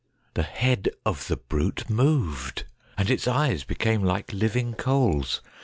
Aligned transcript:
The 0.33 0.41
head 0.41 0.89
of 1.05 1.27
the 1.27 1.37
brute 1.37 1.87
moved, 1.87 2.63
and 2.97 3.07
its 3.07 3.27
eyes 3.27 3.63
became 3.63 4.01
like 4.03 4.33
living 4.33 4.73
coals. 4.73 5.41